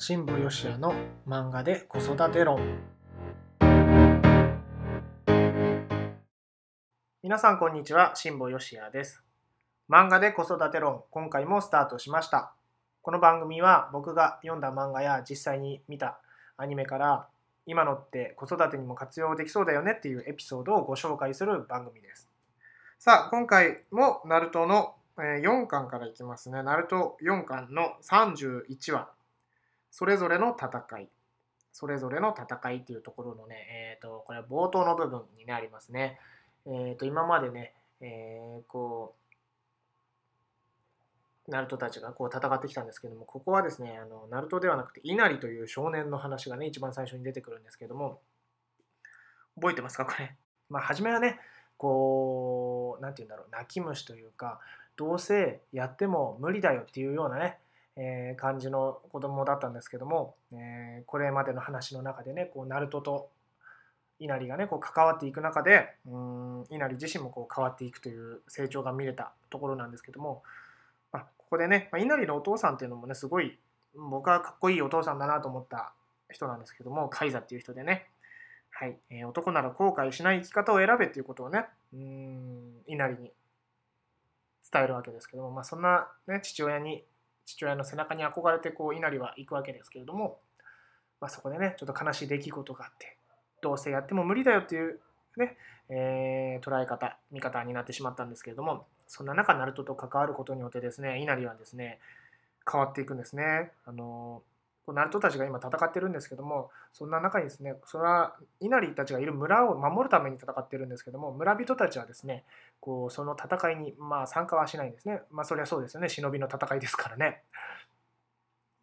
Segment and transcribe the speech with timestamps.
[0.00, 0.94] 新部よしやの
[1.26, 2.78] 漫画で子育て論。
[7.20, 8.12] 皆さんこんにちは。
[8.14, 9.24] 新部よしやです。
[9.90, 12.52] 漫画で子育て論今回もスタートしました。
[13.02, 16.20] この番組は僕が読んだ漫画や実際に見た
[16.56, 17.26] アニメから
[17.66, 22.28] 今のって子育てにも活用できそうだよねっていうエピソードをご紹介する番組です。
[23.00, 26.62] さあ今回もナルトの4巻からいきますね。
[26.62, 29.17] ナルト4巻の31話。
[29.98, 31.08] それぞれの戦い。
[31.72, 33.56] それぞれの戦いっていうところのね、
[33.92, 36.20] えっ、ー、と、これは冒頭の部分になりますね。
[36.66, 39.16] えっ、ー、と、今までね、えー、こ
[41.48, 48.20] う、ナルトたちがこう戦ってきたんですけども、ここはですね、あのナルトではなくて、稲荷という少年の話がね、一番最初に出てくるんですけども、
[49.56, 50.36] 覚えてますか、これ。
[50.68, 51.40] まあ、初めはね、
[51.76, 54.60] こう、なんて言うんだろう、泣き虫というか、
[54.94, 57.58] どうせやっても無理だよっていうようなね、
[58.00, 63.28] え、感じの子供だったんですけども、え、これまでの話の中でねこうナルトと
[64.20, 70.42] 稲荷がねこう関わっていく中でうん稲荷自身もこう変わっていくという成長が見れたところなんですけども、
[71.12, 73.58] あ、ここでね、ま、稲荷のお父さんっていうのもねすごい
[73.94, 75.92] 僕はかっこいいお父さんだなと思った
[76.30, 78.06] 人なんですけどもカイザっていう人でね、
[78.70, 78.96] はい。
[79.10, 83.32] え、男なら後悔しない生き方を選べっていうことをねうん稲荷に
[84.70, 87.02] 伝えるわけですけども、まあ、そんな、ね、父親に
[87.48, 90.38] 父親の背中に憧れてこう稲荷は行くわけですけれども、
[91.18, 93.16] まあ、そこでねちょっと悲しい出来事があって
[93.62, 95.00] どうせやっても無理だよっていう
[95.38, 95.56] ね、
[95.88, 102.00] えー、捉え方見方になってしまったんですけれどもそんな中ナルトと関わることによってですね稲荷はですね
[102.70, 103.72] 変わっていくんですね。
[103.86, 104.42] あの
[104.88, 112.44] こうナルトたちが今戦ってるんですけどもそんな中にですねそれは稲荷たちがいる村を守るために戦ってるんですけども村人たちはですね
[112.80, 115.20] こうその戦いにまあ参加はしないんですね。
[115.30, 116.08] まあそりゃそうですよね。
[116.08, 117.42] 忍びの戦いですからね。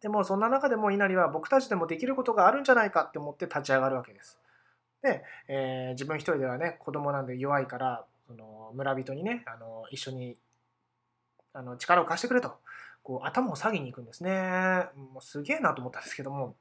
[0.00, 4.38] でもそんな中でも稲荷は僕たちでもできることがあるんじゃないかって思って立ち上がるわけです。
[5.02, 10.36] で、えー、自分一人ではね子供なんで弱いからその村人にねあの一緒に
[11.52, 12.54] あの力を貸してくれと。
[13.06, 14.32] こう頭を下げに行くんですね。
[14.96, 16.56] もうすげえなと思ったんですけども、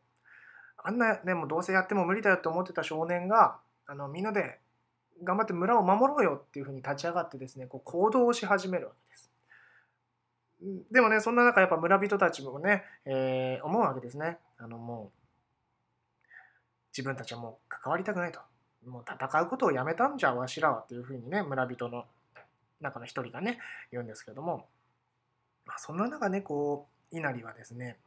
[0.78, 3.58] あんなね、もうどうせやっても無理だよって思ってた少年が、
[3.88, 4.60] あのみんなで
[5.24, 9.32] 頑張って村を守ろうよっていうふうに立ち上がってですね、こう行動をし始めるわけです。
[10.92, 14.38] でもね、そんな中やっぱ村人たちもね、えー、思うわけですね。
[14.60, 16.28] あのもう、
[16.96, 18.40] 自分たちはもう関わりたくないと。
[18.86, 22.06] もう戦うことをやめたんじゃわしらはっていうふうにね、村人の
[22.82, 23.58] 中の一人がね、
[23.92, 24.68] 言うんですけども、
[25.66, 27.98] まあ、そんな中ねこう稲荷はですね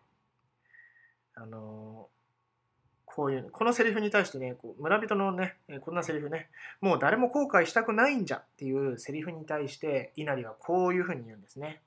[1.34, 2.08] あの
[3.04, 6.48] こういうこのセリフに対してねこう村人のねこんなセリフね
[6.80, 11.80] もう誰も後悔したくないんじゃっていうセリフに対して稲荷はこういうふうに言うんですね。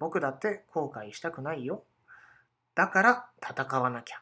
[0.00, 1.82] 僕だって後悔したくないよ。
[2.74, 4.20] だから戦わなきゃ。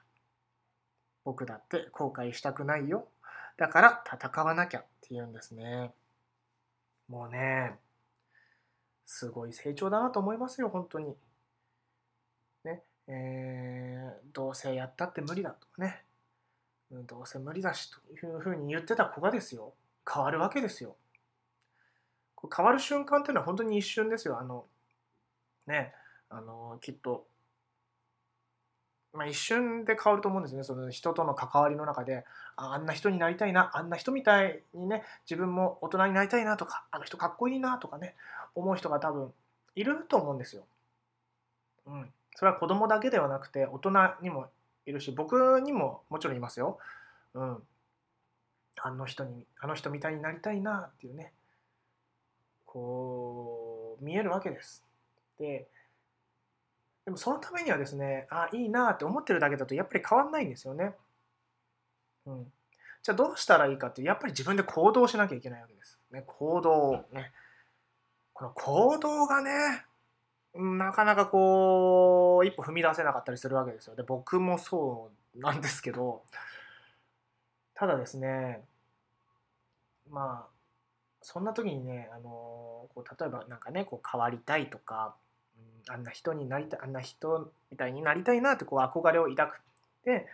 [1.24, 3.08] 僕だって後悔したくないよ。
[3.56, 5.92] だから戦わなきゃって言うんですね。
[7.08, 7.78] もうね
[9.16, 11.16] すごい成長だなと思いますよ、本当に。
[12.64, 16.04] ね、えー、どうせやったって無理だとかね、
[16.90, 19.72] うん、どうせ無理だしというふうに言ってた子がですよ、
[20.06, 20.96] 変わるわけですよ。
[22.54, 24.38] 変わる瞬間っていうのは本当に一瞬ですよ。
[24.38, 24.66] あの、
[25.66, 25.94] ね、
[26.28, 27.26] あの、きっと、
[29.14, 30.62] まあ、一瞬で変わると思うんですね。
[30.62, 32.26] その人との関わりの中で、
[32.56, 38.14] あんな人になりたいな、あんな人みたいにね、自分も大人になりたいなとか、あの人かっこいいなとかね、
[38.56, 39.32] 思う人が多分
[39.76, 40.64] いると思うんですよ。
[41.86, 42.12] うん。
[42.34, 44.48] それは子供だけではなくて、大人にも
[44.86, 46.78] いるし、僕にももちろんいますよ。
[47.34, 47.62] うん。
[48.78, 51.32] あの人に、あの人みたいになりたいなっていうね、
[52.64, 54.84] こう、見えるわけです。
[55.38, 55.66] で、
[57.04, 60.94] でもそのためにはですね、あ、いいなって思ってるだけだとやっぱり変わんないんですよね。
[62.26, 62.52] うん。
[63.02, 65.98] じゃあどうしたらいいかって、やっぱり自分で行動しなきゃいけないわけです。
[66.10, 67.32] ね、行動をね。
[68.36, 69.50] この行動がね、
[70.54, 73.96] なかなかこう、一歩踏み出せなかったりするわけですよ。
[73.96, 76.22] で、僕もそうなんですけど、
[77.72, 78.62] ただですね、
[80.10, 80.56] まあ、
[81.22, 85.16] そんな時にね、あのこう例えばなんかね、こう変わりたいとか、
[85.88, 89.60] あんな人になりたいあんな人みたいになりたいなってこう憧れを抱く
[90.04, 90.26] で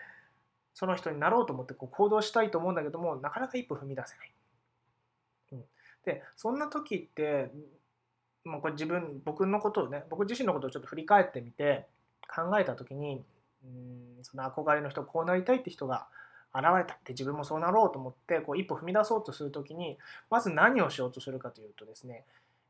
[0.74, 4.32] その人になろうと思ってこう行動したいと思うんだけどもなかなか一歩踏み出せない。
[5.52, 5.64] うん、
[6.04, 7.50] でそんな時って
[8.44, 11.86] もうこれ自分僕のことをね僕自身のことをちょっと振り返ってみて
[12.28, 13.22] 考えた時に
[13.64, 16.06] うんその憧れの人こうなりたいって人が
[16.54, 19.98] 現れたって自分もそうなろうと思ってこう一歩踏み出そうとする時に
[20.30, 22.24] まず何をしようとするかというとですね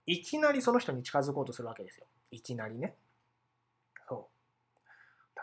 [0.06, 2.06] いきなりその人に近づこうとするわけですよ。
[2.30, 2.94] いきなりね。
[4.08, 4.32] そう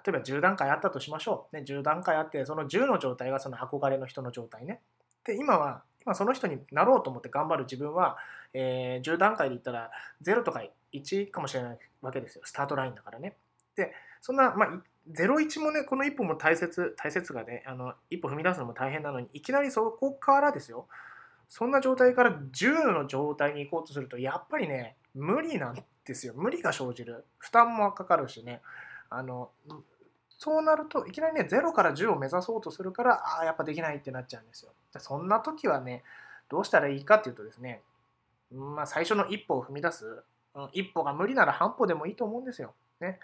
[0.05, 1.55] 例えば10段階あったとしましょう。
[1.55, 4.81] ね、10段階あって、その10の状態がその憧れの人の状態ね。
[5.25, 8.17] で、今は、今その人になろうと思って頑張る自分は、
[8.53, 9.91] えー、10段階で言ったら
[10.23, 10.63] 0とか
[10.93, 12.41] 1かもしれないわけですよ。
[12.45, 13.35] スタートラインだからね。
[13.75, 14.69] で、そんな、まあ、
[15.11, 20.87] 01もね、この一歩も大切、大切がね、あの一歩踏み出すのも大変なのに、いきなりそこからですよ。
[21.47, 26.33] そんな状態から10の状態に行こうとすると、やっぱりね、無理なんですよ。
[26.35, 27.25] 無理が生じる。
[27.37, 28.61] 負担もかかるしね。
[29.09, 29.49] あの、
[30.39, 34.71] そうなるといきなりね0から10を目指そうとするからああやっぱできないってなっちゃうんですよ。
[34.97, 36.01] そんな時はね
[36.47, 37.81] どうしたらいいかっていうとですね
[38.51, 40.23] まあ最初の一歩を踏み出す、
[40.55, 42.73] うん、一歩が無理なら半歩でもいいと思うんですよ。
[42.99, 43.19] ね。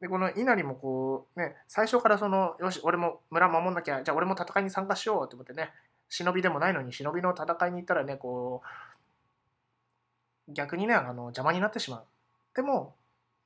[0.00, 5.70] でこの稲荷もこうね最初からそのよし俺も村守んなきゃじゃあ俺も戦いに参加しようって思ってね
[6.08, 8.62] 忍びでもないのに忍びの戦いに行ったらねこ
[10.48, 12.04] う逆にねあの邪魔になってしまう。
[12.54, 12.94] でも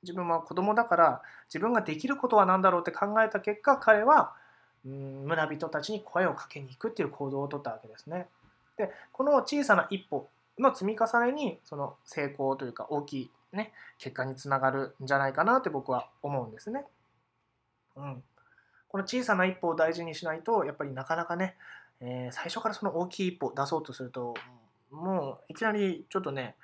[0.03, 4.33] 自分は子供だから自分ができることは何だろうって考えた結果彼は
[4.85, 8.27] うん村人たちに声をかけに行くっていう行動をとったわけですね。
[8.77, 10.29] でこの小さな一歩
[10.59, 16.85] の積み重ねにその成功というか大きい、ね、結果につながるんじゃないかなって僕は思うんですね。
[17.95, 18.23] うん、
[18.87, 21.55] この小さな一歩を大事にしないとやっぱりなかなかね、
[22.01, 24.35] えー、最初からその大きい一歩を出そうとすると
[24.91, 26.55] もういきなりちょっとね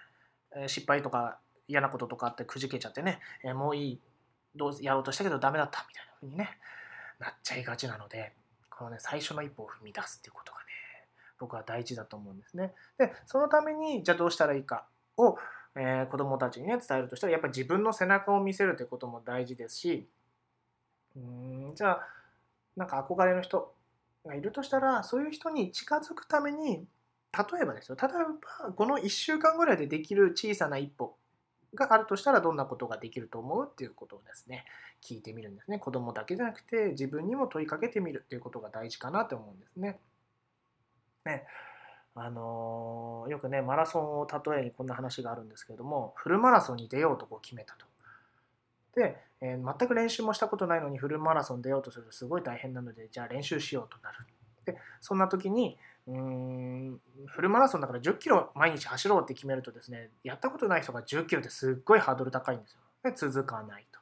[0.68, 1.38] 失敗とか
[1.68, 4.00] 嫌なこととかってくじけちゃってね、えー、もういい、
[4.56, 6.57] どうやろうとしたけどダメだったみたいな風にね、
[7.19, 8.33] なっちゃいがちなので、
[8.69, 10.59] このね、最初の一歩を踏み出すっていうことが、
[11.39, 12.73] 僕は大事だと思うんですね。
[12.97, 14.87] で、そのために、じゃあどうしたらいいか
[15.17, 15.37] を、
[15.75, 20.07] えー、子供たちにね、伝えるとしたら、やっぱり自分の背中を見せるということも大事ですし、
[21.15, 22.07] うん、じゃあ、
[22.75, 23.73] なんか憧れの人
[24.25, 26.87] がいるとしたら、そういう人に近づくために、
[27.33, 28.11] 例えばですよ、例え
[28.65, 31.17] ばこの1週間ぐらいでできる小さな一歩
[31.75, 34.65] があるとしたらどんなことができると思うっていうことをですね
[35.03, 39.99] 聞いてみるんですね子供だけじゃなくて自分にも問いかけてみるっていうことが大事かなと思うんですね。
[41.25, 41.44] ね
[42.18, 47.86] あのー、よくねマラソンを例えにこんな話があるんですけれどもフルマラソンに出ようとこう決めたと。
[48.95, 54.25] で、えー、全く練習もしたことないのにフルマラソン出ようとするとすごい大変なのでじゃあ練習しようとなる。
[54.66, 55.77] でそんな時に
[56.07, 62.80] うんフルマラソンだから10キロ毎日走ろうって決めるとですねやったことない人が10キロってすっごいハードル高いんですよ。
[63.04, 64.00] で続かないと。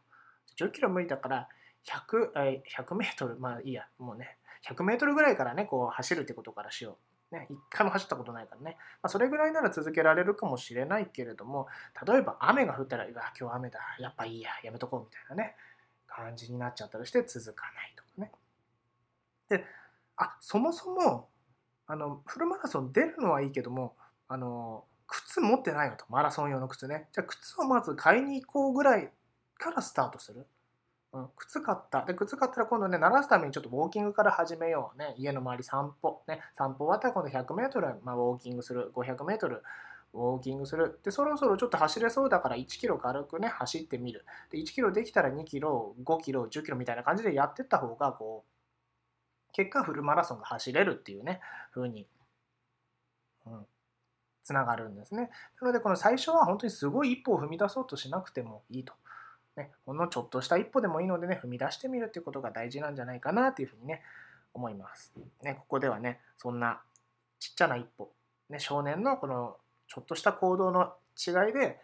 [0.66, 1.50] 10キロ無理だから
[1.86, 4.38] 100、100メートル、まあいいや、もうね、
[4.68, 6.96] 100メートルぐらいからね、こう走るってことからしよう。
[7.34, 8.78] ね、一回も走ったことないからね。
[9.02, 11.68] まあ、それぐらいなら続けられるかもしれないけれども、
[12.08, 15.56] 例えば雨が降ったら、うわ、今日雨だ、やっぱいいや、やめとこうみたいなね、
[16.08, 18.32] 感じになっちゃったりして続かないとかね。
[19.50, 19.66] で、
[20.16, 21.30] あ、そもそも
[21.88, 23.96] あのフルマラソン出るのはいいけども
[24.28, 26.06] あの靴持ってないよと。
[26.10, 27.08] マラソン用の靴ね。
[27.12, 29.12] じゃあ靴をまず買いに行こうぐらい
[29.58, 30.48] からスタートする、
[31.14, 32.06] うん、靴買った。
[32.06, 35.16] で靴買ったら今度ね鳴らすためにちょっとウォーキングから始めようね。
[35.18, 36.24] 家の周り散歩。
[36.28, 38.92] ね散歩終わったら今度 100m、まあ、ウォーキングする。
[38.96, 39.62] 500m
[40.14, 41.00] ウォーキングする。
[41.04, 44.26] で、そろそろちょっと走れそうだから1キロ軽くね、走ってみる。
[44.52, 48.54] で、1キロできたら2キロ、5キロ、10キロみたいな感じでやってった方が、こう、
[49.54, 51.40] 結果フルマラソンが走れるっていうね
[51.74, 52.08] 風に、
[53.46, 53.66] うん、
[54.44, 55.30] つながるんですね。
[55.62, 58.94] なのでこの最初は本当にすごい一歩を踏み出そうとしなくてもいいと、
[59.56, 64.02] ね、ほんのちょっとした一歩でもいいのでね踏み出してみるっていうことが大事なんじゃないかなっていうふうにね
[64.54, 66.82] 思います、ね、ここではねそんな
[67.40, 68.12] ちっちゃな一歩、
[68.50, 69.58] ね、少年のこの
[69.88, 71.78] ちょっとした行動の違いで、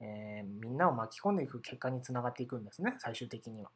[0.00, 3.70] えー、みんなを巻き込んでいく結果につながっていくんですね最終的には。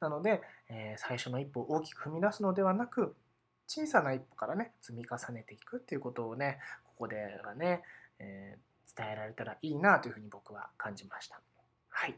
[0.00, 3.14] なので、えー、最初の一歩を大きく踏み出すのではなく
[3.68, 7.82] 小さな一歩からね積み重ねていくっていうことをねここではね、
[8.18, 11.40] えー、伝えられたらいいなというふうに僕は感じました。
[11.88, 12.14] はい。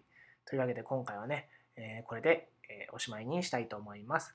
[0.46, 4.34] というわけで今回はね、えー、これで、えおしまいにしたいと思います。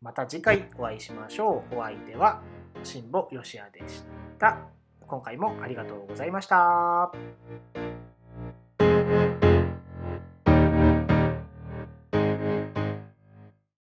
[0.00, 1.76] また次回お会いしましょう。
[1.76, 2.42] お相手は
[2.82, 4.02] 辛坊よしやでし
[4.38, 4.58] た。
[5.06, 7.91] 今回もありがとうございました。